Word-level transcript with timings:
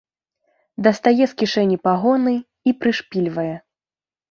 Дастае 0.87 1.19
з 1.19 1.27
кішэні 1.43 1.77
пагоны 1.85 2.35
і 2.71 2.77
прышпільвае. 2.81 3.49